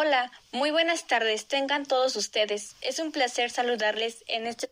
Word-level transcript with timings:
Hola, 0.00 0.30
muy 0.52 0.70
buenas 0.70 1.08
tardes, 1.08 1.48
tengan 1.48 1.84
todos 1.84 2.14
ustedes. 2.14 2.76
Es 2.82 3.00
un 3.00 3.10
placer 3.10 3.50
saludarles 3.50 4.22
en 4.28 4.46
este 4.46 4.70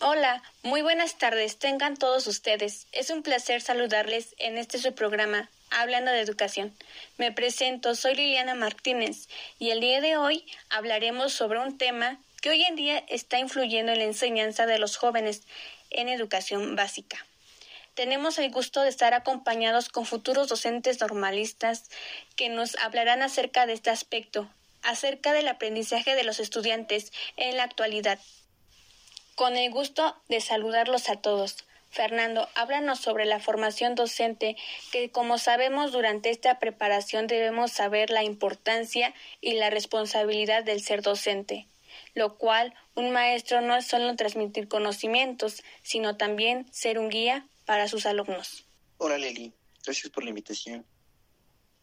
Hola, 0.00 0.42
muy 0.62 0.82
buenas 0.82 1.16
tardes, 1.16 1.58
tengan 1.58 1.96
todos 1.96 2.26
ustedes. 2.26 2.88
Es 2.92 3.08
un 3.08 3.22
placer 3.22 3.62
saludarles 3.62 4.34
en 4.36 4.58
este 4.58 4.76
su 4.76 4.94
programa, 4.94 5.48
Hablando 5.76 6.12
de 6.12 6.20
Educación. 6.20 6.72
Me 7.18 7.32
presento, 7.32 7.96
soy 7.96 8.14
Liliana 8.14 8.54
Martínez 8.54 9.28
y 9.58 9.70
el 9.70 9.80
día 9.80 10.00
de 10.00 10.16
hoy 10.16 10.46
hablaremos 10.70 11.32
sobre 11.32 11.58
un 11.58 11.76
tema 11.78 12.20
que 12.40 12.50
hoy 12.50 12.62
en 12.62 12.76
día 12.76 13.04
está 13.08 13.40
influyendo 13.40 13.90
en 13.90 13.98
la 13.98 14.04
enseñanza 14.04 14.66
de 14.66 14.78
los 14.78 14.96
jóvenes 14.96 15.42
en 15.90 16.08
educación 16.08 16.76
básica. 16.76 17.26
Tenemos 17.94 18.38
el 18.38 18.52
gusto 18.52 18.82
de 18.82 18.88
estar 18.88 19.14
acompañados 19.14 19.88
con 19.88 20.06
futuros 20.06 20.48
docentes 20.48 21.00
normalistas 21.00 21.90
que 22.36 22.48
nos 22.48 22.76
hablarán 22.76 23.22
acerca 23.22 23.66
de 23.66 23.72
este 23.72 23.90
aspecto, 23.90 24.48
acerca 24.82 25.32
del 25.32 25.48
aprendizaje 25.48 26.14
de 26.14 26.22
los 26.22 26.38
estudiantes 26.38 27.12
en 27.36 27.56
la 27.56 27.64
actualidad 27.64 28.20
con 29.34 29.56
el 29.56 29.70
gusto 29.70 30.16
de 30.28 30.40
saludarlos 30.40 31.08
a 31.08 31.16
todos. 31.16 31.64
Fernando, 31.94 32.48
háblanos 32.56 32.98
sobre 32.98 33.24
la 33.24 33.38
formación 33.38 33.94
docente, 33.94 34.56
que 34.90 35.10
como 35.10 35.38
sabemos 35.38 35.92
durante 35.92 36.30
esta 36.30 36.58
preparación 36.58 37.28
debemos 37.28 37.70
saber 37.70 38.10
la 38.10 38.24
importancia 38.24 39.14
y 39.40 39.54
la 39.54 39.70
responsabilidad 39.70 40.64
del 40.64 40.82
ser 40.82 41.02
docente, 41.02 41.68
lo 42.14 42.36
cual 42.36 42.74
un 42.96 43.12
maestro 43.12 43.60
no 43.60 43.76
es 43.76 43.86
solo 43.86 44.16
transmitir 44.16 44.66
conocimientos, 44.66 45.62
sino 45.84 46.16
también 46.16 46.66
ser 46.72 46.98
un 46.98 47.10
guía 47.10 47.46
para 47.64 47.86
sus 47.86 48.06
alumnos. 48.06 48.66
Hola 48.98 49.16
Lili, 49.16 49.52
gracias 49.84 50.10
por 50.12 50.24
la 50.24 50.30
invitación. 50.30 50.84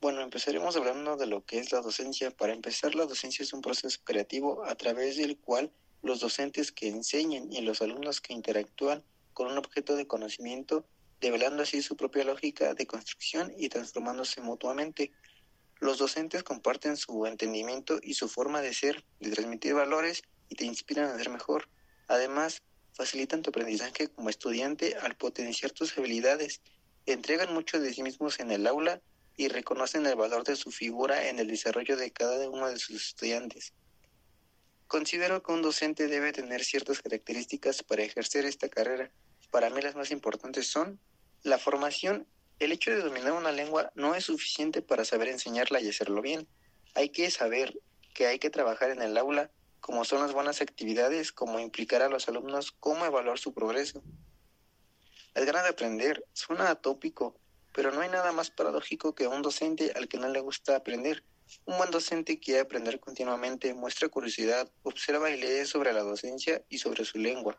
Bueno, 0.01 0.21
empezaremos 0.21 0.75
hablando 0.75 1.15
de 1.15 1.27
lo 1.27 1.45
que 1.45 1.59
es 1.59 1.71
la 1.71 1.79
docencia. 1.79 2.31
Para 2.31 2.51
empezar, 2.51 2.95
la 2.95 3.05
docencia 3.05 3.43
es 3.43 3.53
un 3.53 3.61
proceso 3.61 3.99
creativo 4.03 4.65
a 4.65 4.75
través 4.75 5.15
del 5.15 5.37
cual 5.37 5.71
los 6.01 6.19
docentes 6.19 6.73
que 6.73 6.89
enseñan 6.89 7.53
y 7.53 7.61
los 7.61 7.81
alumnos 7.81 8.19
que 8.19 8.33
interactúan 8.33 9.05
con 9.33 9.51
un 9.51 9.57
objeto 9.57 9.95
de 9.95 10.07
conocimiento, 10.07 10.85
develando 11.19 11.63
así 11.63 11.81
su 11.81 11.95
propia 11.95 12.23
lógica 12.23 12.73
de 12.73 12.87
construcción 12.87 13.53
y 13.57 13.69
transformándose 13.69 14.41
mutuamente. 14.41 15.11
Los 15.79 15.97
docentes 15.97 16.43
comparten 16.43 16.97
su 16.97 17.25
entendimiento 17.25 17.99
y 18.01 18.13
su 18.15 18.27
forma 18.27 18.61
de 18.61 18.73
ser, 18.73 19.03
de 19.19 19.31
transmitir 19.31 19.73
valores 19.73 20.23
y 20.49 20.55
te 20.55 20.65
inspiran 20.65 21.05
a 21.05 21.17
ser 21.17 21.29
mejor. 21.29 21.69
Además, 22.07 22.61
facilitan 22.93 23.41
tu 23.41 23.49
aprendizaje 23.49 24.09
como 24.09 24.29
estudiante 24.29 24.95
al 24.95 25.15
potenciar 25.15 25.71
tus 25.71 25.97
habilidades, 25.97 26.61
entregan 27.05 27.53
mucho 27.53 27.79
de 27.79 27.93
sí 27.93 28.03
mismos 28.03 28.39
en 28.39 28.51
el 28.51 28.67
aula 28.67 29.01
y 29.37 29.47
reconocen 29.47 30.05
el 30.05 30.15
valor 30.15 30.43
de 30.43 30.55
su 30.55 30.71
figura 30.71 31.29
en 31.29 31.39
el 31.39 31.47
desarrollo 31.47 31.97
de 31.97 32.11
cada 32.11 32.49
uno 32.49 32.69
de 32.69 32.77
sus 32.77 33.07
estudiantes. 33.07 33.73
Considero 34.91 35.41
que 35.41 35.53
un 35.53 35.61
docente 35.61 36.09
debe 36.09 36.33
tener 36.33 36.65
ciertas 36.65 37.01
características 37.01 37.81
para 37.81 38.03
ejercer 38.03 38.43
esta 38.43 38.67
carrera. 38.67 39.09
Para 39.49 39.69
mí 39.69 39.81
las 39.81 39.95
más 39.95 40.11
importantes 40.11 40.67
son 40.67 40.99
la 41.43 41.57
formación. 41.57 42.27
El 42.59 42.73
hecho 42.73 42.91
de 42.91 43.01
dominar 43.01 43.31
una 43.31 43.53
lengua 43.53 43.93
no 43.95 44.15
es 44.15 44.25
suficiente 44.25 44.81
para 44.81 45.05
saber 45.05 45.29
enseñarla 45.29 45.79
y 45.79 45.87
hacerlo 45.87 46.21
bien. 46.21 46.45
Hay 46.93 47.07
que 47.07 47.31
saber 47.31 47.79
que 48.13 48.27
hay 48.27 48.37
que 48.37 48.49
trabajar 48.49 48.89
en 48.89 49.01
el 49.01 49.17
aula, 49.17 49.49
como 49.79 50.03
son 50.03 50.23
las 50.23 50.33
buenas 50.33 50.59
actividades, 50.59 51.31
como 51.31 51.61
implicar 51.61 52.01
a 52.01 52.09
los 52.09 52.27
alumnos, 52.27 52.73
cómo 52.73 53.05
evaluar 53.05 53.39
su 53.39 53.53
progreso. 53.53 54.03
Las 55.33 55.45
ganas 55.45 55.63
de 55.63 55.69
aprender 55.69 56.25
suena 56.33 56.69
atópico, 56.69 57.39
pero 57.71 57.93
no 57.93 58.01
hay 58.01 58.09
nada 58.09 58.33
más 58.33 58.51
paradójico 58.51 59.15
que 59.15 59.27
un 59.27 59.41
docente 59.41 59.93
al 59.95 60.09
que 60.09 60.17
no 60.17 60.27
le 60.27 60.41
gusta 60.41 60.75
aprender. 60.75 61.23
Un 61.65 61.77
buen 61.77 61.91
docente 61.91 62.39
quiere 62.39 62.61
aprender 62.61 62.99
continuamente, 62.99 63.73
muestra 63.73 64.09
curiosidad, 64.09 64.71
observa 64.83 65.29
y 65.29 65.39
lee 65.39 65.65
sobre 65.65 65.93
la 65.93 66.01
docencia 66.01 66.63
y 66.69 66.77
sobre 66.77 67.05
su 67.05 67.17
lengua. 67.17 67.57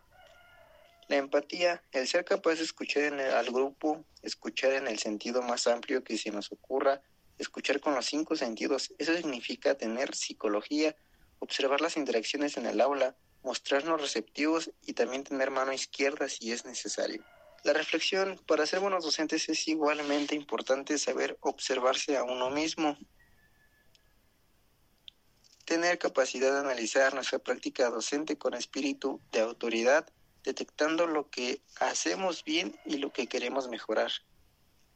La 1.09 1.17
empatía, 1.17 1.83
el 1.93 2.09
ser 2.09 2.25
capaz 2.25 2.55
de 2.55 2.65
escuchar 2.65 3.05
en 3.05 3.21
al 3.21 3.47
grupo, 3.51 4.05
escuchar 4.23 4.73
en 4.73 4.87
el 4.87 4.99
sentido 4.99 5.43
más 5.43 5.67
amplio 5.67 6.03
que 6.03 6.17
se 6.17 6.31
nos 6.31 6.51
ocurra, 6.53 7.03
escuchar 7.39 7.81
con 7.81 7.95
los 7.95 8.07
cinco 8.07 8.37
sentidos, 8.37 8.93
eso 8.99 9.15
significa 9.15 9.75
tener 9.75 10.15
psicología, 10.15 10.97
observar 11.39 11.81
las 11.81 11.97
interacciones 11.97 12.57
en 12.57 12.67
el 12.67 12.81
aula, 12.81 13.17
mostrarnos 13.43 14.01
receptivos 14.01 14.71
y 14.87 14.93
también 14.93 15.25
tener 15.25 15.51
mano 15.51 15.73
izquierda 15.73 16.29
si 16.29 16.53
es 16.53 16.65
necesario. 16.65 17.25
La 17.65 17.73
reflexión, 17.73 18.41
para 18.47 18.67
ser 18.67 18.81
buenos 18.81 19.05
docentes 19.05 19.49
es 19.49 19.69
igualmente 19.69 20.35
importante 20.35 20.99
saber 20.99 21.37
observarse 21.41 22.17
a 22.17 22.25
uno 22.25 22.51
mismo, 22.51 22.97
tener 25.72 25.99
capacidad 25.99 26.53
de 26.53 26.59
analizar 26.59 27.15
nuestra 27.15 27.38
práctica 27.38 27.88
docente 27.88 28.37
con 28.37 28.53
espíritu 28.53 29.22
de 29.33 29.41
autoridad, 29.41 30.06
detectando 30.44 31.06
lo 31.06 31.31
que 31.31 31.62
hacemos 31.81 32.44
bien 32.44 32.78
y 32.84 32.99
lo 32.99 33.10
que 33.10 33.27
queremos 33.27 33.71
mejorar. 33.71 34.12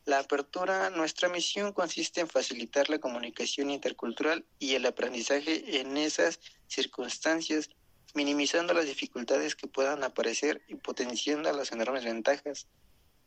La 0.04 0.18
apertura, 0.18 0.90
nuestra 0.90 1.30
misión 1.30 1.72
consiste 1.72 2.20
en 2.20 2.28
facilitar 2.28 2.90
la 2.90 2.98
comunicación 2.98 3.70
intercultural 3.70 4.44
y 4.58 4.74
el 4.74 4.84
aprendizaje 4.84 5.80
en 5.80 5.96
esas 5.96 6.40
circunstancias, 6.66 7.70
minimizando 8.12 8.74
las 8.74 8.84
dificultades 8.84 9.56
que 9.56 9.68
puedan 9.68 10.04
aparecer 10.04 10.60
y 10.68 10.74
potenciando 10.74 11.50
las 11.52 11.72
enormes 11.72 12.04
ventajas. 12.04 12.66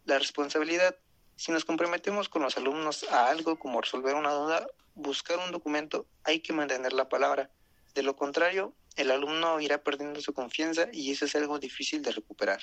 La 0.06 0.20
responsabilidad, 0.20 0.96
si 1.40 1.54
nos 1.54 1.64
comprometemos 1.64 2.28
con 2.28 2.42
los 2.42 2.58
alumnos 2.58 3.06
a 3.10 3.30
algo 3.30 3.58
como 3.58 3.80
resolver 3.80 4.14
una 4.16 4.34
duda, 4.34 4.68
buscar 4.94 5.40
un 5.40 5.54
documento, 5.54 6.06
hay 6.26 6.42
que 6.42 6.52
mantener 6.52 6.92
la 6.92 7.08
palabra. 7.08 7.50
De 7.96 8.04
lo 8.04 8.18
contrario, 8.18 8.74
el 8.98 9.10
alumno 9.10 9.62
irá 9.62 9.82
perdiendo 9.82 10.20
su 10.20 10.34
confianza 10.34 10.90
y 10.92 11.12
eso 11.12 11.24
es 11.24 11.36
algo 11.38 11.58
difícil 11.58 12.02
de 12.02 12.12
recuperar. 12.12 12.60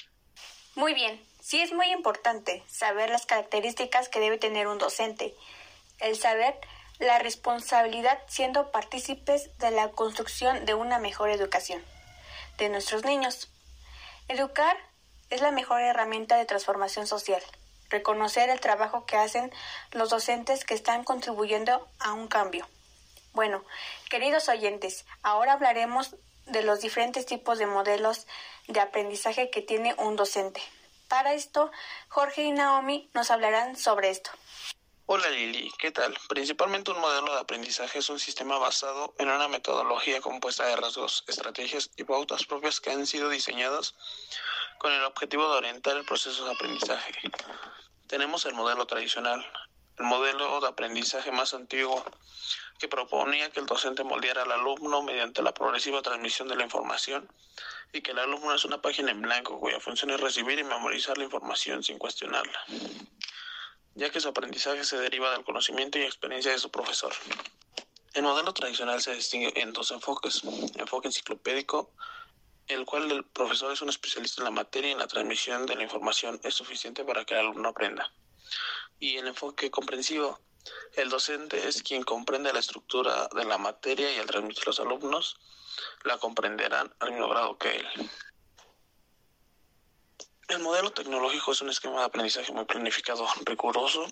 Muy 0.74 0.92
bien, 0.92 1.18
sí 1.40 1.62
es 1.62 1.72
muy 1.72 1.86
importante 1.86 2.62
saber 2.68 3.08
las 3.08 3.24
características 3.24 4.10
que 4.10 4.20
debe 4.20 4.36
tener 4.36 4.66
un 4.66 4.76
docente. 4.76 5.34
El 5.98 6.14
saber 6.14 6.54
la 6.98 7.18
responsabilidad 7.18 8.18
siendo 8.28 8.72
partícipes 8.72 9.56
de 9.56 9.70
la 9.70 9.90
construcción 9.92 10.66
de 10.66 10.74
una 10.74 10.98
mejor 10.98 11.30
educación 11.30 11.82
de 12.58 12.68
nuestros 12.68 13.06
niños. 13.06 13.50
Educar 14.28 14.76
es 15.30 15.40
la 15.40 15.50
mejor 15.50 15.80
herramienta 15.80 16.36
de 16.36 16.44
transformación 16.44 17.06
social 17.06 17.40
reconocer 17.90 18.50
el 18.50 18.60
trabajo 18.60 19.06
que 19.06 19.16
hacen 19.16 19.52
los 19.92 20.10
docentes 20.10 20.64
que 20.64 20.74
están 20.74 21.04
contribuyendo 21.04 21.88
a 21.98 22.12
un 22.12 22.28
cambio. 22.28 22.66
Bueno, 23.32 23.64
queridos 24.08 24.48
oyentes, 24.48 25.04
ahora 25.22 25.52
hablaremos 25.52 26.16
de 26.46 26.62
los 26.62 26.80
diferentes 26.80 27.26
tipos 27.26 27.58
de 27.58 27.66
modelos 27.66 28.26
de 28.68 28.80
aprendizaje 28.80 29.50
que 29.50 29.62
tiene 29.62 29.94
un 29.98 30.16
docente. 30.16 30.62
Para 31.08 31.34
esto, 31.34 31.70
Jorge 32.08 32.42
y 32.42 32.52
Naomi 32.52 33.10
nos 33.14 33.30
hablarán 33.30 33.76
sobre 33.76 34.10
esto. 34.10 34.30
Hola 35.08 35.30
Lili, 35.30 35.70
¿qué 35.78 35.92
tal? 35.92 36.18
Principalmente 36.28 36.90
un 36.90 36.98
modelo 36.98 37.32
de 37.32 37.38
aprendizaje 37.38 38.00
es 38.00 38.08
un 38.08 38.18
sistema 38.18 38.58
basado 38.58 39.14
en 39.18 39.28
una 39.30 39.46
metodología 39.46 40.20
compuesta 40.20 40.66
de 40.66 40.74
rasgos, 40.74 41.22
estrategias 41.28 41.90
y 41.96 42.02
pautas 42.02 42.44
propias 42.44 42.80
que 42.80 42.90
han 42.90 43.06
sido 43.06 43.28
diseñadas 43.28 43.94
con 44.78 44.92
el 44.92 45.04
objetivo 45.04 45.48
de 45.48 45.58
orientar 45.58 45.96
el 45.96 46.04
proceso 46.04 46.44
de 46.44 46.54
aprendizaje. 46.54 47.12
Tenemos 48.08 48.46
el 48.46 48.54
modelo 48.54 48.84
tradicional, 48.88 49.46
el 49.96 50.06
modelo 50.06 50.60
de 50.60 50.66
aprendizaje 50.66 51.30
más 51.30 51.54
antiguo, 51.54 52.04
que 52.80 52.88
proponía 52.88 53.50
que 53.50 53.60
el 53.60 53.66
docente 53.66 54.02
moldeara 54.02 54.42
al 54.42 54.50
alumno 54.50 55.02
mediante 55.02 55.40
la 55.40 55.54
progresiva 55.54 56.02
transmisión 56.02 56.48
de 56.48 56.56
la 56.56 56.64
información 56.64 57.30
y 57.92 58.02
que 58.02 58.10
el 58.10 58.18
alumno 58.18 58.54
es 58.54 58.64
una 58.64 58.82
página 58.82 59.12
en 59.12 59.22
blanco 59.22 59.60
cuya 59.60 59.78
función 59.78 60.10
es 60.10 60.20
recibir 60.20 60.58
y 60.58 60.64
memorizar 60.64 61.16
la 61.16 61.24
información 61.24 61.84
sin 61.84 61.96
cuestionarla, 61.96 62.58
ya 63.96 64.10
que 64.10 64.20
su 64.20 64.28
aprendizaje 64.28 64.84
se 64.84 64.98
deriva 64.98 65.32
del 65.32 65.44
conocimiento 65.44 65.98
y 65.98 66.02
experiencia 66.02 66.52
de 66.52 66.58
su 66.58 66.70
profesor. 66.70 67.12
El 68.14 68.22
modelo 68.22 68.54
tradicional 68.54 69.02
se 69.02 69.14
distingue 69.14 69.52
en 69.60 69.72
dos 69.72 69.90
enfoques, 69.90 70.42
enfoque 70.76 71.08
enciclopédico 71.08 71.92
el 72.68 72.84
cual 72.84 73.10
el 73.10 73.24
profesor 73.24 73.72
es 73.72 73.80
un 73.82 73.88
especialista 73.88 74.40
en 74.40 74.46
la 74.46 74.50
materia 74.50 74.90
y 74.90 74.92
en 74.92 74.98
la 74.98 75.06
transmisión 75.06 75.66
de 75.66 75.76
la 75.76 75.82
información 75.82 76.40
es 76.42 76.54
suficiente 76.54 77.04
para 77.04 77.24
que 77.24 77.34
el 77.34 77.40
alumno 77.40 77.68
aprenda. 77.68 78.12
Y 78.98 79.16
el 79.16 79.28
enfoque 79.28 79.70
comprensivo, 79.70 80.40
el 80.94 81.08
docente 81.08 81.68
es 81.68 81.82
quien 81.82 82.02
comprende 82.02 82.52
la 82.52 82.58
estructura 82.58 83.28
de 83.34 83.44
la 83.44 83.58
materia 83.58 84.12
y 84.12 84.18
al 84.18 84.26
transmitir 84.26 84.64
a 84.64 84.70
los 84.70 84.80
alumnos 84.80 85.36
la 86.04 86.18
comprenderán 86.18 86.92
al 86.98 87.12
mismo 87.12 87.28
grado 87.28 87.56
que 87.58 87.76
él. 87.76 87.86
El 90.48 90.60
modelo 90.60 90.92
tecnológico 90.92 91.50
es 91.50 91.60
un 91.60 91.70
esquema 91.70 91.98
de 91.98 92.04
aprendizaje 92.04 92.52
muy 92.52 92.64
planificado, 92.66 93.26
riguroso 93.44 94.06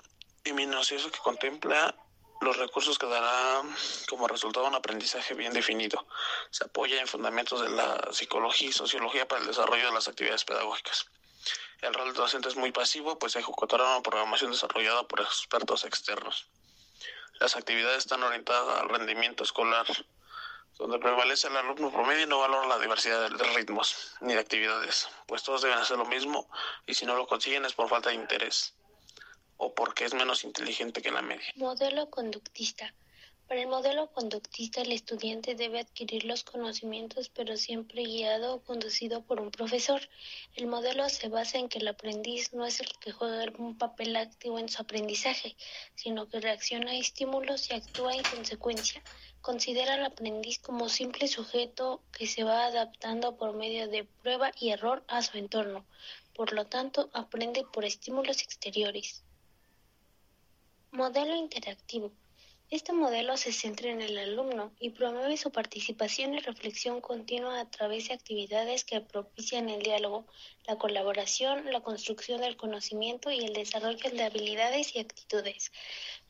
y 0.44 0.52
minucioso 0.52 1.08
que 1.12 1.20
contempla 1.20 1.94
los 2.40 2.56
recursos 2.56 2.98
que 2.98 3.06
dará 3.06 3.62
como 4.08 4.26
resultado 4.26 4.66
un 4.66 4.74
aprendizaje 4.74 5.34
bien 5.34 5.52
definido. 5.52 6.04
Se 6.50 6.64
apoya 6.64 7.00
en 7.00 7.06
fundamentos 7.06 7.60
de 7.60 7.68
la 7.68 8.12
psicología 8.12 8.68
y 8.68 8.72
sociología 8.72 9.28
para 9.28 9.42
el 9.42 9.46
desarrollo 9.46 9.86
de 9.86 9.92
las 9.92 10.08
actividades 10.08 10.44
pedagógicas. 10.44 11.06
El 11.82 11.94
rol 11.94 12.06
del 12.06 12.14
docente 12.14 12.48
es 12.48 12.56
muy 12.56 12.72
pasivo, 12.72 13.16
pues 13.16 13.36
ejecutará 13.36 13.84
una 13.84 14.02
programación 14.02 14.50
desarrollada 14.50 15.06
por 15.06 15.20
expertos 15.20 15.84
externos. 15.84 16.46
Las 17.38 17.54
actividades 17.54 17.98
están 17.98 18.24
orientadas 18.24 18.80
al 18.80 18.88
rendimiento 18.88 19.44
escolar, 19.44 19.86
donde 20.78 20.98
prevalece 20.98 21.48
el 21.48 21.56
alumno 21.56 21.90
promedio 21.90 22.24
y 22.24 22.26
no 22.26 22.40
valora 22.40 22.66
la 22.66 22.78
diversidad 22.78 23.30
de 23.30 23.44
ritmos 23.54 24.16
ni 24.20 24.34
de 24.34 24.40
actividades, 24.40 25.08
pues 25.26 25.42
todos 25.42 25.62
deben 25.62 25.78
hacer 25.78 25.96
lo 25.96 26.04
mismo 26.04 26.48
y 26.86 26.94
si 26.94 27.06
no 27.06 27.14
lo 27.14 27.26
consiguen 27.26 27.64
es 27.64 27.74
por 27.74 27.88
falta 27.88 28.10
de 28.10 28.16
interés 28.16 28.74
o 29.56 29.74
porque 29.74 30.04
es 30.04 30.14
menos 30.14 30.44
inteligente 30.44 31.00
que 31.00 31.10
la 31.10 31.22
media. 31.22 31.46
Modelo 31.56 32.10
conductista. 32.10 32.92
Para 33.46 33.60
el 33.60 33.68
modelo 33.68 34.10
conductista, 34.10 34.80
el 34.80 34.92
estudiante 34.92 35.54
debe 35.54 35.78
adquirir 35.78 36.24
los 36.24 36.44
conocimientos, 36.44 37.28
pero 37.28 37.58
siempre 37.58 38.02
guiado 38.02 38.54
o 38.54 38.62
conducido 38.62 39.20
por 39.20 39.38
un 39.38 39.50
profesor. 39.50 40.00
El 40.54 40.66
modelo 40.66 41.06
se 41.10 41.28
basa 41.28 41.58
en 41.58 41.68
que 41.68 41.78
el 41.78 41.88
aprendiz 41.88 42.54
no 42.54 42.64
es 42.64 42.80
el 42.80 42.88
que 43.00 43.12
juega 43.12 43.52
un 43.58 43.76
papel 43.76 44.16
activo 44.16 44.58
en 44.58 44.70
su 44.70 44.80
aprendizaje, 44.80 45.56
sino 45.94 46.26
que 46.26 46.40
reacciona 46.40 46.92
a 46.92 46.96
estímulos 46.96 47.70
y 47.70 47.74
actúa 47.74 48.14
en 48.14 48.22
consecuencia. 48.22 49.02
Considera 49.42 49.92
al 49.92 50.04
aprendiz 50.06 50.58
como 50.58 50.88
simple 50.88 51.28
sujeto 51.28 52.02
que 52.12 52.26
se 52.26 52.44
va 52.44 52.64
adaptando 52.64 53.36
por 53.36 53.54
medio 53.54 53.88
de 53.88 54.04
prueba 54.04 54.52
y 54.58 54.70
error 54.70 55.04
a 55.06 55.20
su 55.20 55.36
entorno. 55.36 55.84
Por 56.34 56.54
lo 56.54 56.64
tanto, 56.64 57.10
aprende 57.12 57.62
por 57.70 57.84
estímulos 57.84 58.40
exteriores. 58.40 59.22
Modelo 60.92 61.36
interactivo. 61.36 62.10
Este 62.74 62.92
modelo 62.92 63.36
se 63.36 63.52
centra 63.52 63.88
en 63.88 64.02
el 64.02 64.18
alumno 64.18 64.72
y 64.80 64.90
promueve 64.90 65.36
su 65.36 65.52
participación 65.52 66.34
y 66.34 66.40
reflexión 66.40 67.00
continua 67.00 67.60
a 67.60 67.70
través 67.70 68.08
de 68.08 68.14
actividades 68.14 68.82
que 68.82 69.00
propician 69.00 69.68
el 69.68 69.80
diálogo, 69.80 70.26
la 70.66 70.76
colaboración, 70.76 71.70
la 71.70 71.82
construcción 71.82 72.40
del 72.40 72.56
conocimiento 72.56 73.30
y 73.30 73.44
el 73.44 73.52
desarrollo 73.52 74.10
de 74.10 74.24
habilidades 74.24 74.96
y 74.96 74.98
actitudes. 74.98 75.70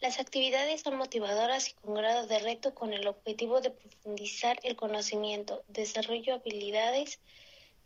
Las 0.03 0.21
actividades 0.21 0.83
son 0.83 0.99
motivadoras 0.99 1.71
y 1.71 1.73
con 1.73 1.95
grado 1.95 2.27
de 2.27 2.39
reto 2.39 2.75
con 2.75 2.93
el 2.93 3.07
objetivo 3.07 3.63
de 3.63 3.71
profundizar 3.71 4.59
el 4.65 4.77
conocimiento, 4.77 5.65
desarrollo 5.69 6.35
de 6.35 6.41
habilidades, 6.41 7.21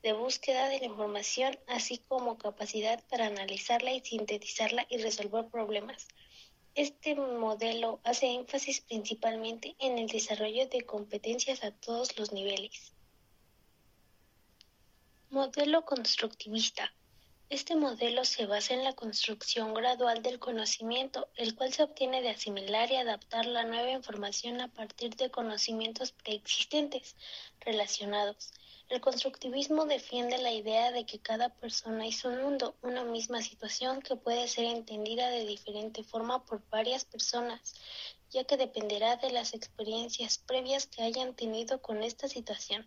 de 0.03 0.15
búsqueda 0.15 0.69
de 0.69 0.81
la 0.81 0.87
información, 0.87 1.57
así 1.69 1.99
como 2.09 2.39
capacidad 2.39 3.05
para 3.09 3.27
analizarla 3.27 3.93
y 3.93 4.01
sintetizarla 4.01 4.85
y 4.91 4.99
resolver 4.99 5.47
problemas. 5.47 6.09
Este 6.79 7.17
modelo 7.17 7.99
hace 8.05 8.33
énfasis 8.33 8.83
principalmente 8.83 9.75
en 9.81 9.99
el 9.99 10.07
desarrollo 10.07 10.69
de 10.69 10.83
competencias 10.83 11.65
a 11.65 11.73
todos 11.73 12.17
los 12.17 12.31
niveles. 12.31 12.95
Modelo 15.29 15.85
constructivista. 15.85 16.95
Este 17.51 17.77
modelo 17.77 18.27
se 18.27 18.45
basa 18.45 18.75
en 18.75 18.85
la 18.85 18.93
construcción 18.93 19.73
gradual 19.73 20.23
del 20.23 20.39
conocimiento, 20.39 21.29
el 21.35 21.55
cual 21.55 21.73
se 21.73 21.83
obtiene 21.83 22.21
de 22.21 22.29
asimilar 22.29 22.91
y 22.93 22.97
adaptar 22.97 23.47
la 23.47 23.65
nueva 23.65 23.91
información 23.91 24.61
a 24.61 24.69
partir 24.69 25.17
de 25.17 25.31
conocimientos 25.31 26.13
preexistentes 26.13 27.17
relacionados. 27.61 28.53
El 28.91 29.01
constructivismo 29.01 29.87
defiende 29.87 30.37
la 30.37 30.53
idea 30.53 30.93
de 30.93 31.07
que 31.07 31.21
cada 31.21 31.49
persona 31.49 32.07
es 32.07 32.23
un 32.27 32.43
mundo, 32.43 32.77
una 32.83 33.05
misma 33.05 33.41
situación 33.41 34.03
que 34.03 34.17
puede 34.17 34.47
ser 34.47 34.67
entendida 34.67 35.31
de 35.31 35.47
diferente 35.47 36.05
forma 36.05 36.45
por 36.45 36.63
varias 36.69 37.07
personas, 37.07 37.75
ya 38.31 38.45
que 38.45 38.59
dependerá 38.59 39.17
de 39.17 39.31
las 39.31 39.55
experiencias 39.55 40.37
previas 40.37 40.87
que 40.87 41.01
hayan 41.01 41.35
tenido 41.35 41.81
con 41.81 42.03
esta 42.03 42.29
situación. 42.29 42.87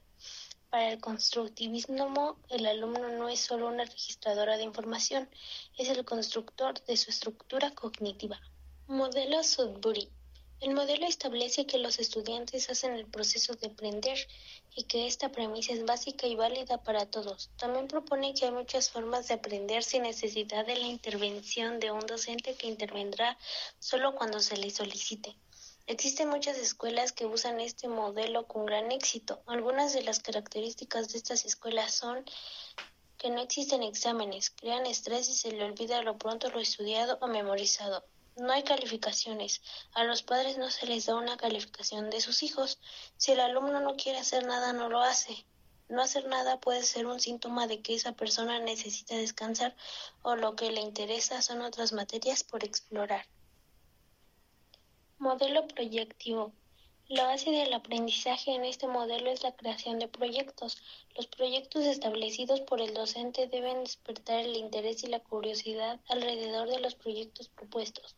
Para 0.72 0.92
el 0.92 1.00
constructivismo, 1.00 2.38
el 2.50 2.66
alumno 2.66 3.10
no 3.10 3.30
es 3.30 3.42
solo 3.42 3.68
una 3.68 3.86
registradora 3.86 4.58
de 4.58 4.64
información, 4.64 5.30
es 5.78 5.90
el 5.90 6.04
constructor 6.04 6.84
de 6.86 6.98
su 6.98 7.12
estructura 7.12 7.70
cognitiva. 7.76 8.42
Modelo 8.88 9.44
Sudbury 9.44 10.10
el 10.62 10.76
modelo 10.76 11.08
establece 11.08 11.66
que 11.66 11.80
los 11.80 11.98
estudiantes 11.98 12.70
hacen 12.70 12.94
el 12.94 13.08
proceso 13.08 13.56
de 13.56 13.66
aprender 13.66 14.28
y 14.76 14.84
que 14.84 15.08
esta 15.08 15.32
premisa 15.32 15.74
es 15.74 15.84
básica 15.86 16.28
y 16.28 16.36
válida 16.36 16.78
para 16.84 17.08
todos. 17.08 17.50
También 17.58 17.88
propone 17.88 18.36
que 18.36 18.46
hay 18.46 18.52
muchas 18.52 18.92
formas 18.92 19.28
de 19.28 19.34
aprender 19.34 19.84
sin 19.84 20.04
necesidad 20.04 20.64
de 20.64 20.76
la 20.76 20.86
intervención 20.86 21.80
de 21.80 21.90
un 21.90 22.02
docente 22.02 22.54
que 22.54 22.68
intervendrá 22.68 23.40
solo 23.80 24.14
cuando 24.14 24.40
se 24.40 24.56
le 24.56 24.70
solicite. 24.70 25.36
Existen 25.92 26.30
muchas 26.30 26.58
escuelas 26.58 27.12
que 27.12 27.26
usan 27.26 27.60
este 27.60 27.90
modelo 27.90 28.48
con 28.48 28.66
gran 28.66 28.94
éxito. 28.94 29.44
Algunas 29.46 29.92
de 29.92 30.04
las 30.04 30.22
características 30.22 31.10
de 31.10 31.18
estas 31.18 31.44
escuelas 31.44 31.94
son 31.94 32.24
que 33.18 33.30
no 33.30 33.42
existen 33.42 33.84
exámenes, 33.84 34.52
crean 34.52 34.86
estrés 34.86 35.28
y 35.28 35.34
se 35.34 35.52
le 35.52 35.66
olvida 35.66 36.02
lo 36.02 36.18
pronto 36.18 36.50
lo 36.50 36.62
estudiado 36.62 37.18
o 37.20 37.28
memorizado. 37.28 38.06
No 38.38 38.54
hay 38.54 38.64
calificaciones. 38.64 39.62
A 39.92 40.06
los 40.06 40.24
padres 40.24 40.58
no 40.58 40.72
se 40.72 40.88
les 40.88 41.08
da 41.08 41.16
una 41.16 41.36
calificación 41.36 42.10
de 42.10 42.22
sus 42.22 42.42
hijos. 42.42 42.80
Si 43.18 43.34
el 43.34 43.42
alumno 43.42 43.82
no 43.82 43.98
quiere 43.98 44.20
hacer 44.20 44.46
nada, 44.46 44.72
no 44.72 44.88
lo 44.88 45.02
hace. 45.02 45.46
No 45.90 46.02
hacer 46.02 46.26
nada 46.26 46.58
puede 46.62 46.84
ser 46.84 47.06
un 47.06 47.20
síntoma 47.20 47.68
de 47.68 47.82
que 47.82 47.96
esa 47.96 48.14
persona 48.14 48.60
necesita 48.60 49.18
descansar 49.18 49.76
o 50.22 50.38
lo 50.38 50.56
que 50.56 50.72
le 50.72 50.80
interesa 50.80 51.42
son 51.42 51.62
otras 51.62 51.92
materias 51.92 52.46
por 52.46 52.64
explorar. 52.64 53.26
Modelo 55.22 55.68
proyectivo. 55.68 56.52
La 57.08 57.28
base 57.28 57.52
del 57.52 57.72
aprendizaje 57.74 58.56
en 58.56 58.66
este 58.66 58.88
modelo 58.88 59.30
es 59.30 59.44
la 59.44 59.56
creación 59.56 60.00
de 60.00 60.08
proyectos. 60.08 60.82
Los 61.16 61.28
proyectos 61.28 61.86
establecidos 61.86 62.62
por 62.62 62.82
el 62.82 62.96
docente 62.96 63.46
deben 63.46 63.84
despertar 63.84 64.40
el 64.40 64.58
interés 64.58 65.04
y 65.04 65.08
la 65.10 65.20
curiosidad 65.20 66.00
alrededor 66.10 66.70
de 66.70 66.80
los 66.80 66.96
proyectos 66.96 67.50
propuestos. 67.50 68.16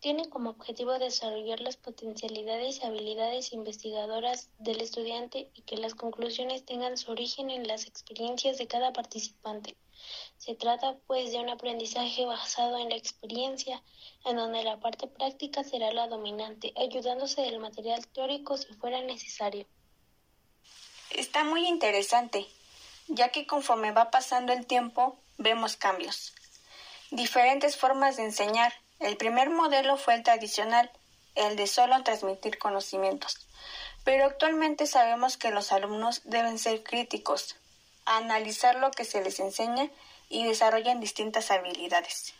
Tiene 0.00 0.30
como 0.30 0.48
objetivo 0.48 0.98
desarrollar 0.98 1.60
las 1.60 1.76
potencialidades 1.76 2.78
y 2.78 2.86
habilidades 2.86 3.52
investigadoras 3.52 4.48
del 4.58 4.80
estudiante 4.80 5.50
y 5.52 5.60
que 5.60 5.76
las 5.76 5.94
conclusiones 5.94 6.64
tengan 6.64 6.96
su 6.96 7.10
origen 7.10 7.50
en 7.50 7.68
las 7.68 7.86
experiencias 7.86 8.56
de 8.56 8.66
cada 8.66 8.94
participante. 8.94 9.76
Se 10.36 10.54
trata, 10.54 10.96
pues, 11.06 11.32
de 11.32 11.38
un 11.38 11.48
aprendizaje 11.48 12.24
basado 12.24 12.78
en 12.78 12.88
la 12.88 12.96
experiencia, 12.96 13.82
en 14.24 14.36
donde 14.36 14.64
la 14.64 14.78
parte 14.78 15.06
práctica 15.06 15.64
será 15.64 15.92
la 15.92 16.08
dominante, 16.08 16.72
ayudándose 16.76 17.42
del 17.42 17.58
material 17.58 18.06
teórico 18.08 18.56
si 18.56 18.72
fuera 18.74 19.00
necesario. 19.02 19.66
Está 21.10 21.44
muy 21.44 21.66
interesante, 21.66 22.46
ya 23.08 23.30
que 23.30 23.46
conforme 23.46 23.92
va 23.92 24.10
pasando 24.10 24.52
el 24.52 24.66
tiempo, 24.66 25.18
vemos 25.38 25.76
cambios. 25.76 26.34
Diferentes 27.10 27.76
formas 27.76 28.16
de 28.16 28.24
enseñar 28.24 28.72
el 29.00 29.16
primer 29.16 29.48
modelo 29.48 29.96
fue 29.96 30.14
el 30.14 30.22
tradicional, 30.22 30.90
el 31.34 31.56
de 31.56 31.66
solo 31.66 32.02
transmitir 32.02 32.58
conocimientos. 32.58 33.46
Pero 34.04 34.26
actualmente 34.26 34.86
sabemos 34.86 35.36
que 35.36 35.50
los 35.50 35.70
alumnos 35.72 36.22
deben 36.24 36.58
ser 36.58 36.82
críticos, 36.82 37.56
analizar 38.16 38.76
lo 38.76 38.90
que 38.90 39.04
se 39.04 39.22
les 39.22 39.38
enseña 39.40 39.90
y 40.28 40.44
desarrollan 40.44 41.00
distintas 41.00 41.50
habilidades. 41.50 42.34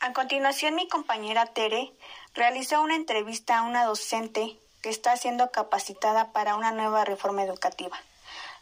A 0.00 0.12
continuación, 0.12 0.74
mi 0.74 0.88
compañera 0.88 1.46
Tere 1.46 1.92
realizó 2.34 2.82
una 2.82 2.96
entrevista 2.96 3.58
a 3.58 3.62
una 3.62 3.84
docente 3.84 4.58
que 4.82 4.88
está 4.88 5.16
siendo 5.16 5.52
capacitada 5.52 6.32
para 6.32 6.56
una 6.56 6.72
nueva 6.72 7.04
reforma 7.04 7.44
educativa, 7.44 7.96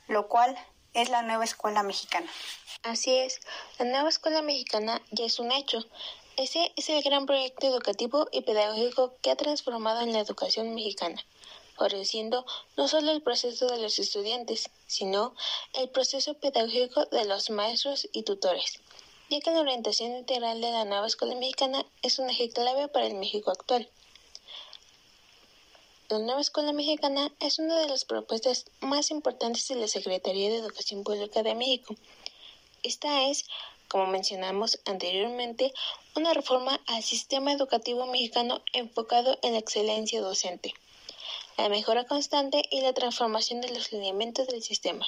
lo 0.07 0.29
cual 0.29 0.55
es 0.93 1.09
la 1.09 1.23
nueva 1.23 1.45
escuela 1.45 1.83
mexicana. 1.83 2.31
Así 2.83 3.17
es, 3.17 3.41
la 3.79 3.87
nueva 3.87 4.11
escuela 4.11 4.43
mexicana 4.43 5.01
ya 5.13 5.25
es 5.25 5.39
un 5.39 5.51
hecho. 5.51 5.83
Ese 6.37 6.73
es 6.77 6.89
el 6.91 7.03
gran 7.03 7.27
proyecto 7.27 7.67
educativo 7.67 8.29
y 8.33 8.43
pedagógico 8.43 9.15
que 9.23 9.31
ha 9.31 9.37
transformado 9.37 10.03
en 10.03 10.13
la 10.13 10.21
educación 10.21 10.75
mexicana, 10.75 11.25
favoreciendo 11.81 12.45
no 12.77 12.89
solo 12.89 13.11
el 13.11 13.23
proceso 13.23 13.67
de 13.69 13.79
los 13.79 13.99
estudiantes, 13.99 14.69
sino 14.87 15.35
el 15.73 15.89
proceso 15.89 16.35
pedagógico 16.35 17.07
de 17.07 17.25
los 17.25 17.49
maestros 17.49 18.07
y 18.13 18.23
tutores, 18.23 18.81
ya 19.31 19.41
que 19.41 19.51
la 19.51 19.61
orientación 19.61 20.15
integral 20.15 20.61
de 20.61 20.71
la 20.71 20.85
nueva 20.85 21.07
escuela 21.07 21.35
mexicana 21.35 21.87
es 22.03 22.19
un 22.19 22.29
eje 22.29 22.51
clave 22.51 22.89
para 22.89 23.07
el 23.07 23.15
México 23.15 23.51
actual. 23.51 23.89
La 26.11 26.19
nueva 26.19 26.41
escuela 26.41 26.73
mexicana 26.73 27.33
es 27.41 27.59
una 27.59 27.79
de 27.79 27.89
las 27.89 28.05
propuestas 28.05 28.67
más 28.81 29.11
importantes 29.11 29.67
de 29.69 29.77
la 29.77 29.89
Secretaría 29.89 30.51
de 30.51 30.59
Educación 30.59 31.03
Pública 31.03 31.43
de 31.43 31.55
México 31.55 31.95
esta 32.83 33.29
es, 33.29 33.45
como 33.89 34.07
mencionamos 34.07 34.81
anteriormente, 34.87 35.73
una 36.17 36.33
reforma 36.33 36.81
al 36.87 37.03
sistema 37.03 37.53
educativo 37.53 38.07
mexicano 38.07 38.63
enfocado 38.73 39.39
en 39.43 39.53
la 39.53 39.59
excelencia 39.59 40.23
docente, 40.23 40.73
la 41.57 41.69
mejora 41.69 42.05
constante 42.05 42.63
y 42.71 42.81
la 42.81 42.93
transformación 42.93 43.61
de 43.61 43.71
los 43.71 43.93
lineamientos 43.93 44.49
del 44.49 44.63
sistema. 44.63 45.07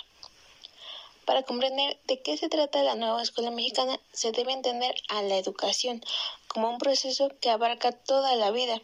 Para 1.24 1.44
comprender 1.44 1.98
de 2.06 2.20
qué 2.20 2.36
se 2.36 2.48
trata 2.48 2.82
la 2.82 2.96
nueva 2.96 3.22
escuela 3.22 3.50
mexicana, 3.50 3.98
se 4.12 4.32
debe 4.32 4.52
entender 4.52 4.94
a 5.08 5.22
la 5.22 5.36
educación 5.36 6.04
como 6.48 6.68
un 6.68 6.78
proceso 6.78 7.30
que 7.40 7.50
abarca 7.50 7.92
toda 7.92 8.34
la 8.36 8.50
vida, 8.50 8.80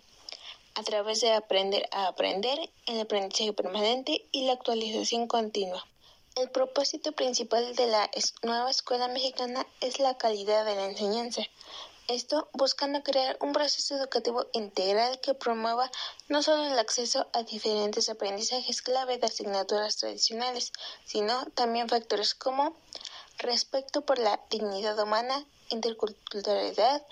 a 0.75 0.83
través 0.85 1.21
de 1.21 1.33
aprender 1.33 1.89
a 1.91 2.07
aprender, 2.07 2.71
el 2.87 3.01
aprendizaje 3.01 3.53
permanente 3.53 4.25
y 4.31 4.47
la 4.47 4.53
actualización 4.53 5.27
continua. 5.27 5.85
El 6.37 6.51
propósito 6.51 7.11
principal 7.11 7.75
de 7.75 7.89
la 7.89 8.09
nueva 8.45 8.71
escuela 8.71 9.09
mexicana 9.09 9.67
es 9.81 9.99
la 9.99 10.17
calidad 10.17 10.65
de 10.65 10.77
la 10.77 10.85
enseñanza. 10.85 11.43
Esto 12.09 12.49
buscando 12.55 13.03
crear 13.03 13.37
un 13.43 13.53
proceso 13.53 13.95
educativo 13.95 14.47
integral 14.55 15.21
que 15.21 15.35
promueva 15.35 15.91
no 16.29 16.43
solo 16.43 16.65
el 16.65 16.79
acceso 16.79 17.29
a 17.35 17.43
diferentes 17.43 18.09
aprendizajes 18.09 18.81
clave 18.81 19.19
de 19.19 19.27
asignaturas 19.27 19.99
tradicionales, 19.99 20.73
sino 21.05 21.45
también 21.51 21.87
factores 21.87 22.35
como 22.35 22.75
respeto 23.37 24.07
por 24.07 24.19
la 24.19 24.41
dignidad 24.49 24.99
humana, 24.99 25.45
interculturalidad, 25.69 27.07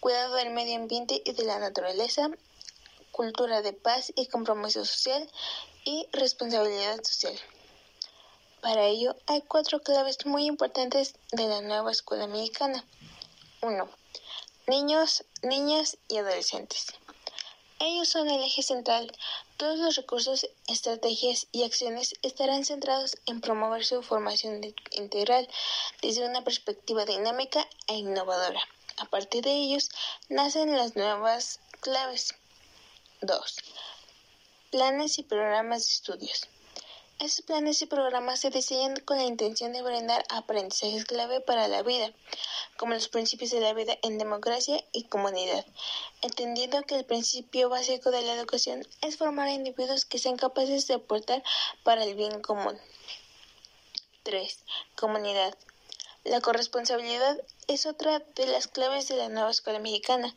cuidado 0.00 0.34
del 0.34 0.50
medio 0.50 0.74
ambiente 0.74 1.22
y 1.24 1.30
de 1.30 1.44
la 1.44 1.60
naturaleza, 1.60 2.28
cultura 3.12 3.62
de 3.62 3.72
paz 3.72 4.12
y 4.16 4.26
compromiso 4.26 4.84
social 4.84 5.30
y 5.84 6.08
responsabilidad 6.10 7.00
social. 7.04 7.38
Para 8.60 8.86
ello 8.86 9.14
hay 9.28 9.42
cuatro 9.42 9.78
claves 9.78 10.26
muy 10.26 10.46
importantes 10.46 11.14
de 11.30 11.46
la 11.46 11.60
nueva 11.60 11.92
escuela 11.92 12.26
mexicana. 12.26 12.84
1. 13.62 13.99
Niños, 14.70 15.24
niñas 15.42 15.98
y 16.06 16.18
adolescentes. 16.18 16.86
Ellos 17.80 18.08
son 18.08 18.30
el 18.30 18.40
eje 18.40 18.62
central. 18.62 19.10
Todos 19.56 19.80
los 19.80 19.96
recursos, 19.96 20.46
estrategias 20.68 21.48
y 21.50 21.64
acciones 21.64 22.14
estarán 22.22 22.64
centrados 22.64 23.16
en 23.26 23.40
promover 23.40 23.84
su 23.84 24.00
formación 24.04 24.60
integral 24.92 25.48
desde 26.02 26.24
una 26.24 26.44
perspectiva 26.44 27.04
dinámica 27.04 27.66
e 27.88 27.94
innovadora. 27.94 28.60
A 28.98 29.06
partir 29.06 29.42
de 29.42 29.50
ellos 29.50 29.88
nacen 30.28 30.76
las 30.76 30.94
nuevas 30.94 31.58
claves. 31.80 32.36
2. 33.22 33.56
Planes 34.70 35.18
y 35.18 35.24
programas 35.24 35.84
de 35.84 35.90
estudios. 35.94 36.48
Estos 37.20 37.44
planes 37.44 37.82
y 37.82 37.86
programas 37.86 38.40
se 38.40 38.48
diseñan 38.48 38.96
con 38.96 39.18
la 39.18 39.24
intención 39.24 39.74
de 39.74 39.82
brindar 39.82 40.24
aprendizajes 40.30 41.04
clave 41.04 41.42
para 41.42 41.68
la 41.68 41.82
vida, 41.82 42.10
como 42.78 42.94
los 42.94 43.10
principios 43.10 43.50
de 43.50 43.60
la 43.60 43.74
vida 43.74 43.92
en 44.00 44.16
democracia 44.16 44.82
y 44.92 45.04
comunidad, 45.04 45.66
entendiendo 46.22 46.80
que 46.84 46.94
el 46.94 47.04
principio 47.04 47.68
básico 47.68 48.10
de 48.10 48.22
la 48.22 48.32
educación 48.32 48.86
es 49.02 49.18
formar 49.18 49.50
individuos 49.50 50.06
que 50.06 50.18
sean 50.18 50.38
capaces 50.38 50.86
de 50.86 50.94
aportar 50.94 51.42
para 51.82 52.04
el 52.04 52.14
bien 52.14 52.40
común. 52.40 52.78
3. 54.22 54.58
Comunidad. 54.96 55.54
La 56.24 56.42
corresponsabilidad 56.42 57.40
es 57.66 57.86
otra 57.86 58.18
de 58.34 58.46
las 58.46 58.68
claves 58.68 59.08
de 59.08 59.16
la 59.16 59.30
nueva 59.30 59.50
escuela 59.50 59.78
mexicana. 59.78 60.34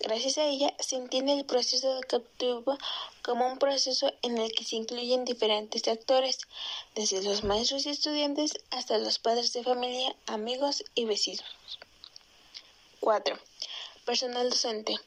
Gracias 0.00 0.38
a 0.38 0.46
ella 0.46 0.74
se 0.78 0.96
entiende 0.96 1.34
el 1.34 1.44
proceso 1.44 1.92
educativo 1.92 2.78
como 3.22 3.46
un 3.46 3.58
proceso 3.58 4.10
en 4.22 4.38
el 4.38 4.50
que 4.52 4.64
se 4.64 4.76
incluyen 4.76 5.26
diferentes 5.26 5.86
actores, 5.88 6.38
desde 6.94 7.22
los 7.22 7.44
maestros 7.44 7.84
y 7.84 7.90
estudiantes 7.90 8.54
hasta 8.70 8.96
los 8.96 9.18
padres 9.18 9.52
de 9.52 9.62
familia, 9.62 10.16
amigos 10.26 10.84
y 10.94 11.04
vecinos. 11.04 11.44
4. 13.00 13.38
Personal 14.06 14.48
docente. 14.48 14.98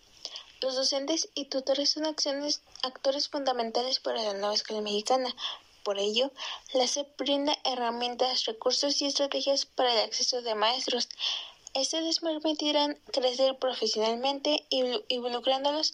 Los 0.62 0.76
docentes 0.76 1.30
y 1.34 1.46
tutores 1.46 1.90
son 1.90 2.06
actores 2.06 3.30
fundamentales 3.30 4.00
para 4.00 4.22
la 4.22 4.34
nueva 4.34 4.54
escuela 4.54 4.82
mexicana, 4.82 5.34
por 5.84 6.00
ello, 6.00 6.32
la 6.74 6.88
SEP 6.88 7.18
brinda 7.18 7.58
herramientas, 7.64 8.46
recursos 8.46 9.02
y 9.02 9.06
estrategias 9.06 9.66
para 9.66 9.94
el 9.94 10.00
acceso 10.00 10.42
de 10.42 10.56
maestros. 10.56 11.10
Estos 11.74 12.02
les 12.02 12.20
permitirán 12.20 13.00
crecer 13.14 13.58
profesionalmente 13.60 14.66
involucrándolos 15.08 15.94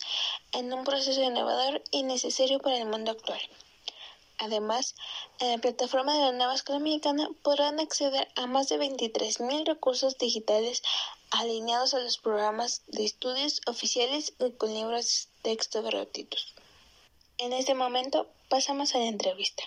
en 0.53 0.73
un 0.73 0.83
proceso 0.83 1.21
innovador 1.21 1.83
y 1.91 2.03
necesario 2.03 2.59
para 2.59 2.77
el 2.77 2.85
mundo 2.85 3.11
actual. 3.11 3.41
Además, 4.37 4.95
en 5.39 5.51
la 5.51 5.57
plataforma 5.59 6.13
de 6.13 6.19
la 6.19 6.31
nueva 6.33 6.55
escuela 6.55 6.79
mexicana 6.79 7.29
podrán 7.41 7.79
acceder 7.79 8.27
a 8.35 8.47
más 8.47 8.67
de 8.67 8.77
23.000 8.77 9.65
recursos 9.65 10.17
digitales 10.17 10.81
alineados 11.29 11.93
a 11.93 11.99
los 11.99 12.17
programas 12.17 12.81
de 12.87 13.05
estudios 13.05 13.61
oficiales 13.65 14.33
y 14.39 14.51
con 14.51 14.73
libros 14.73 15.29
de 15.43 15.51
texto 15.51 15.83
gratuitos. 15.83 16.54
En 17.37 17.51
este 17.51 17.75
momento 17.75 18.31
pasamos 18.49 18.95
a 18.95 18.99
la 18.99 19.07
entrevista. 19.07 19.63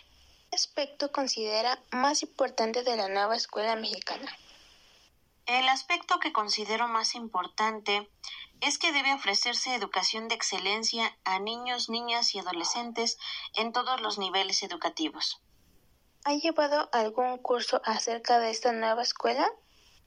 ¿Qué 0.50 0.56
aspecto 0.56 1.12
considera 1.12 1.82
más 1.90 2.22
importante 2.22 2.82
de 2.82 2.96
la 2.96 3.08
nueva 3.08 3.36
escuela 3.36 3.76
mexicana? 3.76 4.34
El 5.44 5.68
aspecto 5.68 6.18
que 6.18 6.32
considero 6.32 6.88
más 6.88 7.14
importante 7.14 8.08
es 8.62 8.78
que 8.78 8.92
debe 8.92 9.12
ofrecerse 9.12 9.74
educación 9.74 10.28
de 10.28 10.34
excelencia 10.34 11.14
a 11.24 11.38
niños, 11.40 11.90
niñas 11.90 12.34
y 12.34 12.38
adolescentes 12.38 13.18
en 13.54 13.72
todos 13.72 14.00
los 14.00 14.18
niveles 14.18 14.62
educativos. 14.62 15.42
¿Ha 16.24 16.34
llevado 16.34 16.88
algún 16.92 17.36
curso 17.36 17.82
acerca 17.84 18.38
de 18.38 18.50
esta 18.50 18.72
nueva 18.72 19.02
escuela? 19.02 19.46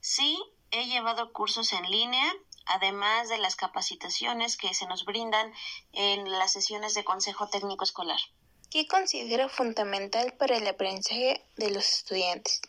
Sí, 0.00 0.36
he 0.72 0.86
llevado 0.86 1.32
cursos 1.32 1.72
en 1.72 1.88
línea, 1.88 2.32
además 2.66 3.28
de 3.28 3.38
las 3.38 3.56
capacitaciones 3.56 4.56
que 4.56 4.74
se 4.74 4.86
nos 4.86 5.04
brindan 5.04 5.52
en 5.92 6.30
las 6.30 6.52
sesiones 6.52 6.94
de 6.94 7.04
Consejo 7.04 7.48
Técnico 7.48 7.84
Escolar. 7.84 8.20
¿Qué 8.70 8.86
considero 8.86 9.48
fundamental 9.48 10.32
para 10.38 10.56
el 10.56 10.66
aprendizaje 10.66 11.44
de 11.56 11.70
los 11.70 11.86
estudiantes? 11.86 12.62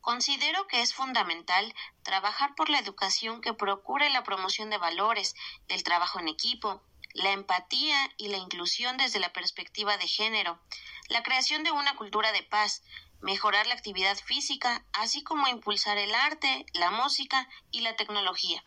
Considero 0.00 0.66
que 0.66 0.82
es 0.82 0.92
fundamental 0.92 1.74
trabajar 2.02 2.54
por 2.54 2.68
la 2.68 2.78
educación 2.78 3.40
que 3.40 3.54
procure 3.54 4.10
la 4.10 4.22
promoción 4.22 4.70
de 4.70 4.78
valores, 4.78 5.34
del 5.66 5.82
trabajo 5.82 6.20
en 6.20 6.28
equipo, 6.28 6.82
la 7.14 7.32
empatía 7.32 7.96
y 8.16 8.28
la 8.28 8.36
inclusión 8.36 8.96
desde 8.96 9.18
la 9.18 9.32
perspectiva 9.32 9.96
de 9.96 10.06
género, 10.06 10.60
la 11.08 11.22
creación 11.22 11.64
de 11.64 11.70
una 11.70 11.96
cultura 11.96 12.32
de 12.32 12.42
paz, 12.42 12.82
mejorar 13.22 13.66
la 13.66 13.74
actividad 13.74 14.16
física, 14.16 14.84
así 14.92 15.22
como 15.22 15.48
impulsar 15.48 15.96
el 15.96 16.14
arte, 16.14 16.66
la 16.74 16.90
música 16.90 17.48
y 17.70 17.80
la 17.80 17.96
tecnología. 17.96 18.62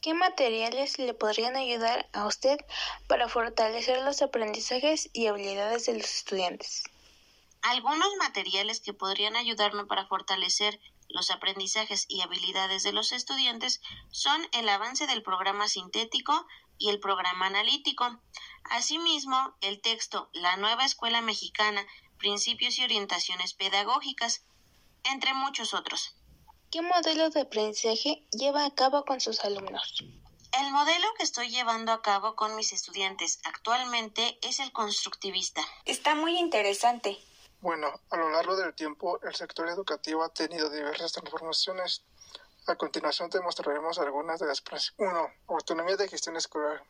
¿Qué 0.00 0.14
materiales 0.14 1.00
le 1.00 1.12
podrían 1.12 1.56
ayudar 1.56 2.08
a 2.12 2.26
usted 2.26 2.56
para 3.08 3.28
fortalecer 3.28 4.00
los 4.04 4.22
aprendizajes 4.22 5.10
y 5.12 5.26
habilidades 5.26 5.86
de 5.86 5.94
los 5.94 6.04
estudiantes? 6.04 6.84
Algunos 7.62 8.08
materiales 8.20 8.78
que 8.78 8.94
podrían 8.94 9.34
ayudarme 9.34 9.86
para 9.86 10.06
fortalecer 10.06 10.78
los 11.08 11.32
aprendizajes 11.32 12.06
y 12.08 12.20
habilidades 12.20 12.84
de 12.84 12.92
los 12.92 13.10
estudiantes 13.10 13.80
son 14.12 14.40
el 14.52 14.68
avance 14.68 15.08
del 15.08 15.24
programa 15.24 15.66
sintético 15.66 16.46
y 16.78 16.90
el 16.90 17.00
programa 17.00 17.46
analítico. 17.46 18.20
Asimismo, 18.70 19.56
el 19.62 19.80
texto 19.80 20.30
La 20.32 20.56
nueva 20.56 20.84
escuela 20.84 21.22
mexicana, 21.22 21.84
principios 22.18 22.78
y 22.78 22.84
orientaciones 22.84 23.52
pedagógicas, 23.52 24.44
entre 25.02 25.34
muchos 25.34 25.74
otros. 25.74 26.14
¿Qué 26.70 26.82
modelo 26.82 27.30
de 27.30 27.40
aprendizaje 27.40 28.26
lleva 28.30 28.66
a 28.66 28.74
cabo 28.74 29.06
con 29.06 29.22
sus 29.22 29.42
alumnos? 29.42 30.04
El 30.52 30.70
modelo 30.70 31.06
que 31.16 31.22
estoy 31.22 31.48
llevando 31.48 31.92
a 31.92 32.02
cabo 32.02 32.36
con 32.36 32.56
mis 32.56 32.74
estudiantes 32.74 33.40
actualmente 33.44 34.38
es 34.42 34.60
el 34.60 34.70
constructivista. 34.72 35.62
Está 35.86 36.14
muy 36.14 36.38
interesante. 36.38 37.16
Bueno, 37.62 37.88
a 38.10 38.16
lo 38.18 38.28
largo 38.28 38.54
del 38.54 38.74
tiempo 38.74 39.18
el 39.22 39.34
sector 39.34 39.66
educativo 39.70 40.22
ha 40.22 40.28
tenido 40.28 40.68
diversas 40.68 41.12
transformaciones. 41.12 42.04
A 42.66 42.74
continuación 42.74 43.30
te 43.30 43.40
mostraremos 43.40 43.98
algunas 43.98 44.38
de 44.38 44.48
las 44.48 44.62
1. 44.98 45.26
Autonomía 45.48 45.96
de 45.96 46.06
gestión 46.06 46.36
escolar. 46.36 46.84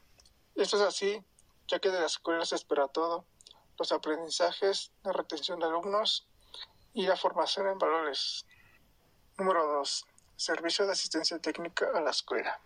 Esto 0.56 0.76
es 0.76 0.82
así, 0.82 1.22
ya 1.68 1.78
que 1.78 1.90
de 1.90 2.00
las 2.00 2.14
escuelas 2.14 2.48
se 2.48 2.56
espera 2.56 2.88
todo. 2.88 3.26
Los 3.78 3.92
aprendizajes, 3.92 4.90
la 5.04 5.12
retención 5.12 5.60
de 5.60 5.66
alumnos 5.66 6.26
y 6.94 7.06
la 7.06 7.16
formación 7.16 7.68
en 7.68 7.78
valores. 7.78 8.44
Número 9.38 9.64
2. 9.68 10.06
Servicio 10.34 10.84
de 10.84 10.94
asistencia 10.94 11.38
técnica 11.38 11.86
a 11.94 12.00
la 12.00 12.10
escuela. 12.10 12.58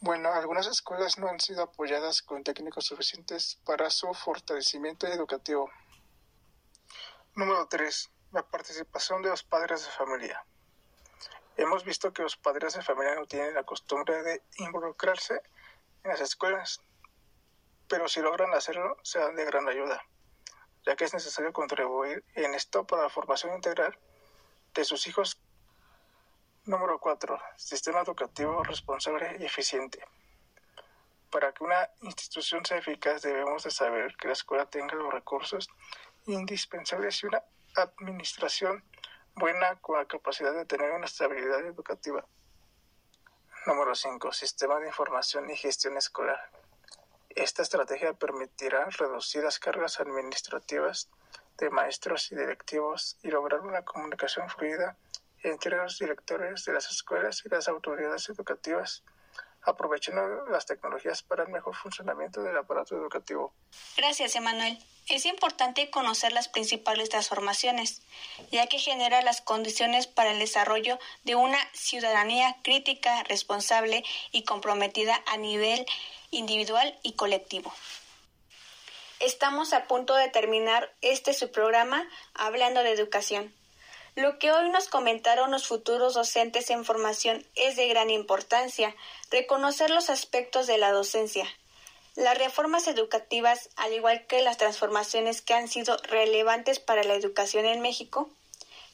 Bueno, 0.00 0.32
algunas 0.32 0.66
escuelas 0.66 1.16
no 1.16 1.28
han 1.28 1.38
sido 1.38 1.62
apoyadas 1.62 2.22
con 2.22 2.42
técnicos 2.42 2.86
suficientes 2.86 3.60
para 3.64 3.88
su 3.90 4.12
fortalecimiento 4.12 5.06
educativo. 5.06 5.70
Número 7.36 7.68
3. 7.68 8.10
La 8.32 8.42
participación 8.42 9.22
de 9.22 9.28
los 9.28 9.44
padres 9.44 9.84
de 9.84 9.92
familia. 9.92 10.44
Hemos 11.56 11.84
visto 11.84 12.12
que 12.12 12.22
los 12.22 12.36
padres 12.36 12.74
de 12.74 12.82
familia 12.82 13.14
no 13.14 13.26
tienen 13.26 13.54
la 13.54 13.62
costumbre 13.62 14.24
de 14.24 14.42
involucrarse 14.56 15.40
en 16.02 16.10
las 16.10 16.20
escuelas, 16.20 16.80
pero 17.86 18.08
si 18.08 18.20
logran 18.20 18.52
hacerlo, 18.54 18.96
serán 19.04 19.36
de 19.36 19.44
gran 19.44 19.68
ayuda, 19.68 20.04
ya 20.84 20.96
que 20.96 21.04
es 21.04 21.14
necesario 21.14 21.52
contribuir 21.52 22.24
en 22.34 22.54
esto 22.54 22.84
para 22.84 23.04
la 23.04 23.08
formación 23.08 23.54
integral 23.54 23.96
de 24.74 24.84
sus 24.84 25.06
hijos 25.06 25.40
Número 26.66 26.98
4. 26.98 27.38
Sistema 27.54 28.00
educativo 28.00 28.64
responsable 28.64 29.36
y 29.38 29.44
eficiente. 29.44 30.04
Para 31.30 31.52
que 31.52 31.62
una 31.62 31.88
institución 32.02 32.66
sea 32.66 32.78
eficaz 32.78 33.22
debemos 33.22 33.62
de 33.62 33.70
saber 33.70 34.16
que 34.16 34.26
la 34.26 34.32
escuela 34.32 34.66
tenga 34.66 34.96
los 34.96 35.14
recursos 35.14 35.68
indispensables 36.26 37.22
y 37.22 37.26
una 37.26 37.44
administración 37.76 38.82
buena 39.36 39.76
con 39.76 39.96
la 39.96 40.06
capacidad 40.06 40.52
de 40.54 40.64
tener 40.64 40.90
una 40.90 41.06
estabilidad 41.06 41.60
educativa. 41.60 42.26
Número 43.64 43.94
5. 43.94 44.32
Sistema 44.32 44.80
de 44.80 44.88
información 44.88 45.48
y 45.48 45.56
gestión 45.56 45.96
escolar. 45.96 46.50
Esta 47.28 47.62
estrategia 47.62 48.12
permitirá 48.14 48.86
reducir 48.86 49.44
las 49.44 49.60
cargas 49.60 50.00
administrativas 50.00 51.10
de 51.58 51.70
maestros 51.70 52.32
y 52.32 52.34
directivos 52.34 53.18
y 53.22 53.30
lograr 53.30 53.60
una 53.60 53.84
comunicación 53.84 54.50
fluida 54.50 54.96
entre 55.50 55.76
los 55.76 55.98
directores 55.98 56.64
de 56.64 56.72
las 56.72 56.90
escuelas 56.90 57.42
y 57.44 57.48
las 57.48 57.68
autoridades 57.68 58.28
educativas 58.28 59.02
aprovechando 59.66 60.46
las 60.46 60.64
tecnologías 60.64 61.22
para 61.22 61.42
el 61.42 61.50
mejor 61.50 61.74
funcionamiento 61.74 62.40
del 62.42 62.56
aparato 62.56 62.96
educativo. 62.96 63.52
Gracias, 63.96 64.36
Emanuel. 64.36 64.78
Es 65.08 65.26
importante 65.26 65.90
conocer 65.90 66.32
las 66.32 66.48
principales 66.48 67.08
transformaciones, 67.08 68.02
ya 68.50 68.66
que 68.68 68.78
genera 68.78 69.22
las 69.22 69.40
condiciones 69.40 70.06
para 70.06 70.30
el 70.30 70.38
desarrollo 70.38 70.98
de 71.24 71.34
una 71.34 71.58
ciudadanía 71.72 72.56
crítica, 72.62 73.22
responsable 73.24 74.04
y 74.32 74.44
comprometida 74.44 75.20
a 75.26 75.36
nivel 75.36 75.84
individual 76.30 76.98
y 77.02 77.12
colectivo. 77.12 77.72
Estamos 79.20 79.72
a 79.72 79.84
punto 79.86 80.14
de 80.14 80.28
terminar 80.28 80.92
este 81.00 81.32
su 81.34 81.50
programa 81.50 82.08
hablando 82.34 82.82
de 82.82 82.92
educación. 82.92 83.52
Lo 84.16 84.38
que 84.38 84.50
hoy 84.50 84.70
nos 84.70 84.88
comentaron 84.88 85.50
los 85.50 85.66
futuros 85.66 86.14
docentes 86.14 86.70
en 86.70 86.86
formación 86.86 87.44
es 87.54 87.76
de 87.76 87.86
gran 87.86 88.08
importancia, 88.08 88.96
reconocer 89.30 89.90
los 89.90 90.08
aspectos 90.08 90.66
de 90.66 90.78
la 90.78 90.90
docencia. 90.90 91.46
Las 92.14 92.38
reformas 92.38 92.88
educativas, 92.88 93.68
al 93.76 93.92
igual 93.92 94.26
que 94.26 94.40
las 94.40 94.56
transformaciones 94.56 95.42
que 95.42 95.52
han 95.52 95.68
sido 95.68 95.98
relevantes 95.98 96.80
para 96.80 97.04
la 97.04 97.12
educación 97.12 97.66
en 97.66 97.82
México, 97.82 98.30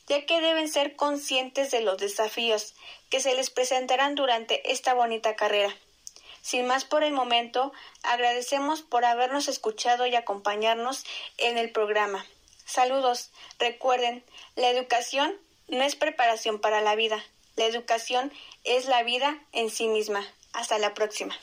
ya 0.08 0.26
que 0.26 0.40
deben 0.40 0.68
ser 0.68 0.96
conscientes 0.96 1.70
de 1.70 1.82
los 1.82 1.98
desafíos 1.98 2.74
que 3.08 3.20
se 3.20 3.36
les 3.36 3.48
presentarán 3.50 4.16
durante 4.16 4.72
esta 4.72 4.92
bonita 4.92 5.36
carrera. 5.36 5.72
Sin 6.40 6.66
más 6.66 6.84
por 6.84 7.04
el 7.04 7.12
momento, 7.12 7.72
agradecemos 8.02 8.82
por 8.82 9.04
habernos 9.04 9.46
escuchado 9.46 10.04
y 10.04 10.16
acompañarnos 10.16 11.04
en 11.38 11.58
el 11.58 11.70
programa. 11.70 12.26
Saludos. 12.64 13.30
Recuerden, 13.58 14.24
la 14.56 14.70
educación 14.70 15.36
no 15.68 15.82
es 15.82 15.96
preparación 15.96 16.60
para 16.60 16.80
la 16.80 16.94
vida. 16.94 17.24
La 17.56 17.66
educación 17.66 18.32
es 18.64 18.86
la 18.86 19.02
vida 19.02 19.38
en 19.52 19.70
sí 19.70 19.88
misma. 19.88 20.26
Hasta 20.52 20.78
la 20.78 20.94
próxima. 20.94 21.36